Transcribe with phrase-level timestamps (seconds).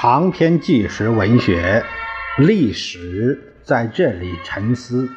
[0.00, 1.84] 长篇纪实文学，
[2.36, 5.10] 历史在这里沉思。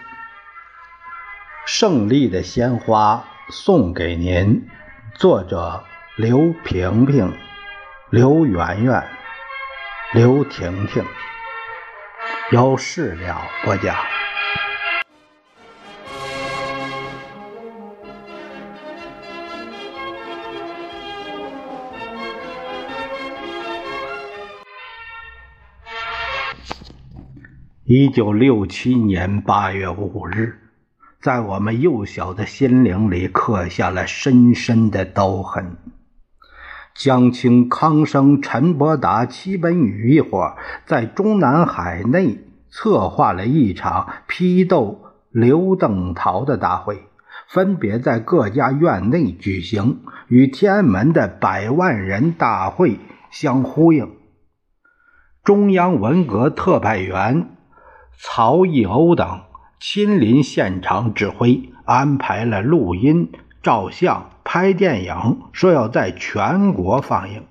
[1.68, 4.67] 胜利的鲜花送给您，
[5.13, 5.84] 作者
[6.16, 7.31] 刘萍萍、
[8.09, 9.07] 刘媛媛、
[10.13, 11.05] 刘婷婷，
[12.52, 13.95] 有事了播讲。
[27.94, 30.59] 一九六七年八月五日，
[31.20, 35.76] 在我们幼小的心灵里刻下了深深的刀痕。
[36.95, 40.55] 江青、康生、陈伯达、戚本禹一伙
[40.86, 47.03] 在中南海内策划了一场批斗刘邓陶的大会，
[47.50, 53.00] 分别在各家院内举行，与天安门的百万人大会
[53.31, 54.09] 相呼应。
[55.44, 57.58] 中央文革特派员。
[58.17, 59.42] 曹义欧等
[59.80, 63.31] 亲临现场指挥，安排了录音、
[63.64, 67.44] 照相、拍电影，说要在全国放映。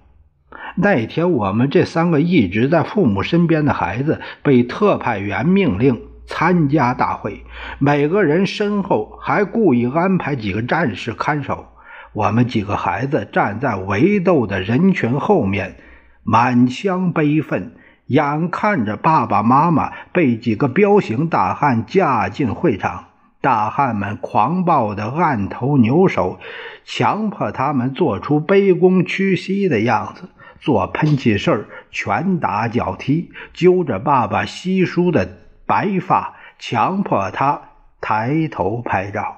[0.77, 7.45] 那天，我们这三个一直在父母身边的孩子被特派员命令参加大会，
[7.78, 11.67] 每个人身后还故意安排几个战士看守。
[12.12, 15.77] 我们几个孩子站在围斗的人群后面，
[16.22, 17.74] 满腔悲愤。
[18.11, 23.05] 眼看着爸爸妈妈被几个彪形大汉架进会场，
[23.41, 26.41] 大汉们狂暴的按头扭手，
[26.84, 37.62] 强迫他们做出卑躬屈膝的样子，做喷气事儿，拳打脚踢，揪着爸爸稀疏的白发，强迫他
[38.00, 39.36] 抬头拍照。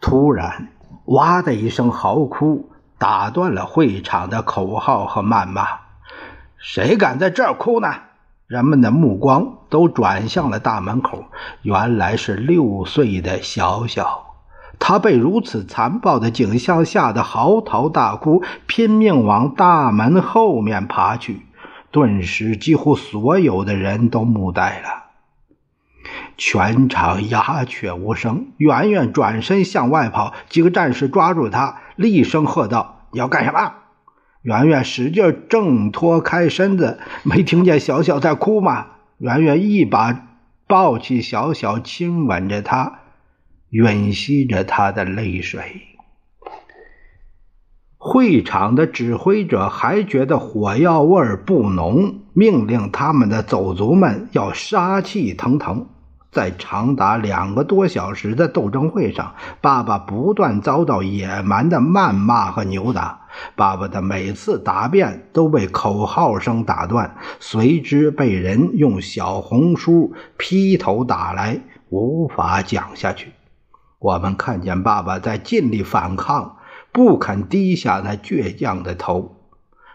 [0.00, 0.68] 突然，
[1.04, 5.83] 哇的一声嚎哭，打断了会场的口号和谩骂。
[6.66, 7.94] 谁敢在这儿哭呢？
[8.46, 11.26] 人们的目光都转向了大门口。
[11.60, 14.36] 原来是六岁的小小，
[14.78, 21.42] 他被如此残暴的景象吓得嚎啕大哭，拼命往大门后面爬去。
[21.90, 25.04] 顿时，几乎所有的人都目呆了，
[26.38, 28.46] 全场鸦雀无声。
[28.56, 33.74] 圆圆转身向外跑，几个战士抓住他，厉声喝道：“你要干什么？”
[34.44, 38.88] 圆圆使劲挣脱开身子，没听见小小在哭吗？
[39.16, 40.26] 圆圆一把
[40.66, 42.98] 抱起小小，亲吻着他，
[43.70, 45.80] 吮吸着他的泪水。
[47.96, 55.86] 会场的指挥者还觉得火药味不浓，命令他们的走卒们要杀气腾腾。
[56.30, 63.22] 在长达两个多小时的斗争会上，爸爸不断遭到野蛮的谩骂和扭打。
[63.56, 73.32] 爸爸的每次答辩都被口号声打断，随之被人用小红书劈头打来，无法讲下去。
[73.98, 76.56] 我们看见爸爸在尽力反抗，
[76.92, 79.36] 不肯低下那倔强的头。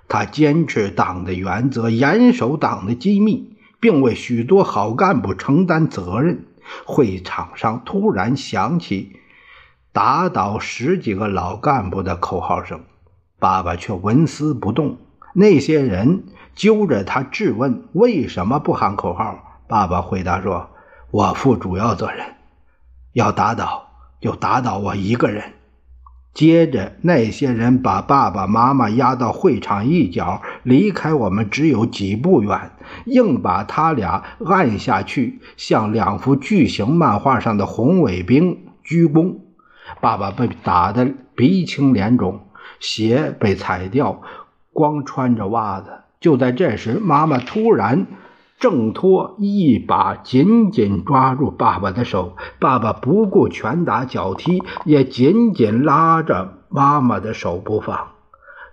[0.07, 3.56] 他坚持党的原则，严守党的机密。
[3.81, 6.45] 并为许多好干部承担责任。
[6.85, 9.13] 会场上突然响起
[9.94, 12.81] 打倒十几个老干部的口号声，
[13.39, 14.97] 爸爸却纹丝不动。
[15.33, 16.23] 那些人
[16.55, 20.69] 揪着他质问：“为什么不喊口号？”爸爸回答说
[21.11, 22.25] ：“我负主要责任，
[23.13, 23.89] 要打倒
[24.19, 25.53] 就打倒我一个人。”
[26.31, 32.71] 接着，那些人把爸爸妈妈押到会场一角，离开我们只有几步远，
[33.06, 39.38] 硬把他俩按下去，向两幅巨型漫画上的红卫兵鞠躬。
[40.01, 42.41] 爸爸被打得鼻青脸肿，
[42.80, 44.22] 鞋被踩掉，
[44.74, 45.91] 光穿着袜子。
[46.19, 48.07] 就在这时，妈妈突然。
[48.60, 52.36] 挣脱，一把紧紧抓住爸爸的手。
[52.60, 58.10] 爸爸不顾拳打脚踢，也紧紧拉着妈妈的手不放。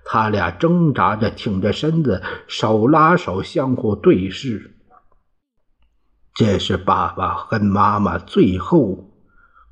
[0.05, 4.75] 他俩挣扎着，挺着身子，手拉手，相互对视。
[6.35, 9.13] 这是爸爸跟妈妈最后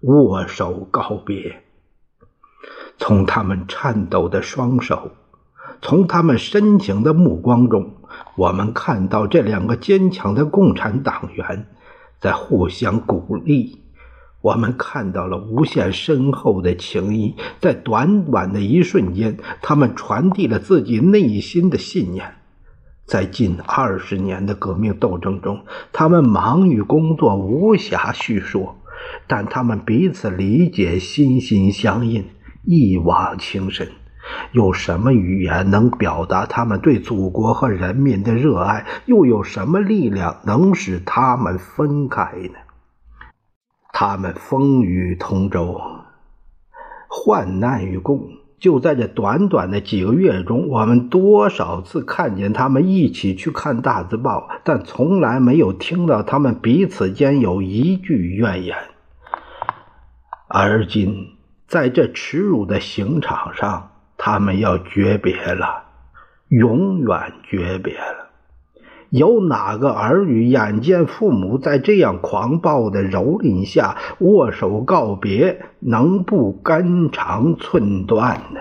[0.03, 1.65] 握手告别。
[2.99, 5.11] 从他们颤抖的双手，
[5.83, 7.95] 从他们深情的目光中。
[8.37, 11.67] 我们看到这两个坚强的共产党员
[12.21, 13.83] 在互相鼓励，
[14.41, 17.35] 我们看到了无限深厚的情谊。
[17.61, 22.37] 在短短的一瞬间，他们传递了自己内心的信念。
[23.05, 28.77] 在近二十年的革命斗争中，他们忙于工作，无暇叙说，
[29.27, 32.25] 但他们彼此理解，心心相印，
[32.65, 33.89] 一往情深。
[34.53, 38.87] 有什么语言能表达他们对祖国和人民的热爱？
[39.05, 42.55] 又有什么力量能使他们分开呢？
[43.93, 45.79] 他们风雨同舟，
[47.09, 48.29] 患难与共。
[48.59, 58.75] 就在这短短的几个月中，我们多少次看见他们一起去看大字报，但从来没有听到他们彼此间有一句怨言。
[60.49, 61.34] 而今，
[61.75, 65.83] 在这耻辱的刑场上，他们要诀别了，
[66.47, 68.31] 永远诀别了。
[69.11, 78.61] 有哪个儿女眼见父母在这样狂暴的蹂躏下握手告别，能不肝肠寸断呢？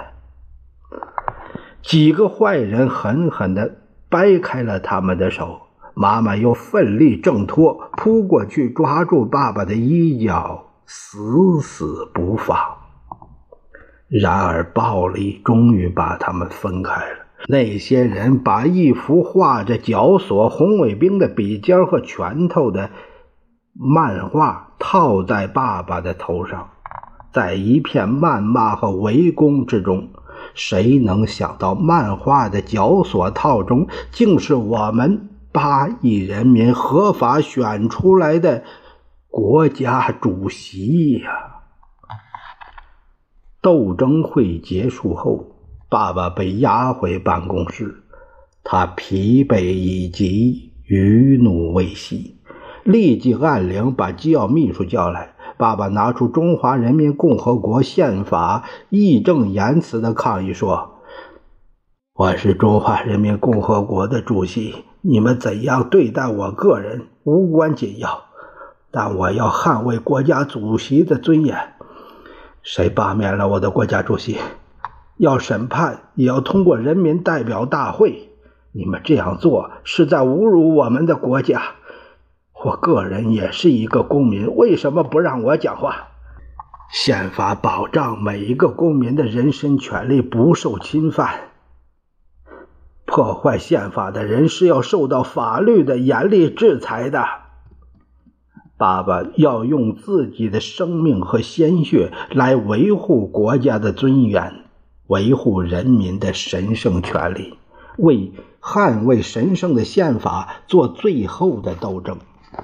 [1.83, 3.75] 几个坏人狠狠地
[4.10, 5.62] 掰开了他们的手，
[5.94, 12.57] 妈妈又奋力挣脱，扑过去抓住爸爸的衣角，死死不放。
[14.21, 17.18] 然而，暴力终于把他们分开了。
[17.48, 22.92] 那些人把一幅画着绞索红卫兵的笔尖和拳头的
[23.74, 26.69] 漫画套在爸爸的头上，
[27.33, 30.10] 在一片谩骂和围攻之中，
[30.54, 38.63] 谁能想到漫画的绞索套中竟是我们八亿人民合法选出来的
[39.27, 41.52] 国家主席呀？
[43.63, 45.48] 斗争会结束后。
[45.89, 48.04] 爸爸被押回办公室，
[48.63, 52.38] 他疲惫已极，余怒未息，
[52.83, 55.36] 立即按铃把机要秘书叫来。
[55.56, 60.95] 爸爸拿出《中华人民共和国宪法》，义正言辞的抗议说
[62.18, 68.24] ：“我是中华人民共和国的主席，你们怎样对待我个人无关紧要，
[68.89, 71.56] 但我要捍卫国家主席的尊严。
[72.63, 74.39] 谁罢免了我的国家主席？”
[75.18, 78.31] 要审判，也要通过人民代表大会。
[78.71, 81.62] 你们这样做是在侮辱我们的国家。
[82.65, 86.07] 我个人也是一个公民，为什么不让我讲话？
[86.92, 91.51] 宪法保障每一个公民的人身权利不受侵犯。
[93.06, 97.24] 破坏宪法的人是要受到法律的严厉制裁的。
[98.78, 104.54] 爸爸要用自己的生命和鲜血来维护国家的尊严。
[105.08, 107.56] 维护人民的神圣权利，
[107.98, 108.31] 为
[108.62, 112.18] 捍卫神圣的宪法做最后的斗争。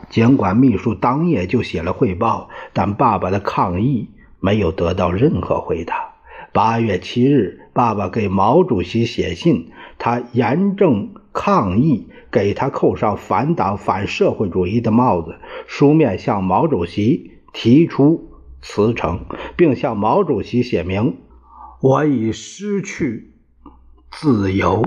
[0.10, 4.10] 尽管秘书当夜就写了汇报，但爸爸的抗议
[4.40, 6.14] 没有得到任何回答。
[6.54, 11.10] 八月七日，爸爸给毛主席写信，他严正
[11.42, 15.38] 抗议给他扣上反党反社会主义的帽子，
[15.68, 18.30] 书面向毛主席提出
[18.62, 19.22] 辞呈，
[19.56, 21.16] 并向毛主席写明。
[21.80, 23.32] 我已失去
[24.12, 24.84] 自由。